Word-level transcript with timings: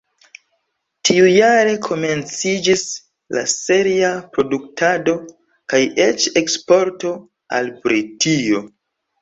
Tiujare 1.09 1.75
komenciĝis 1.87 2.85
la 3.37 3.43
seria 3.53 4.09
produktado 4.39 5.15
kaj 5.75 5.83
eĉ 6.09 6.27
eksporto 6.43 7.13
al 7.61 7.73
Britio. 7.87 8.67